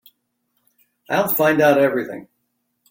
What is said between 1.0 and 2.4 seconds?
I'll find out everything.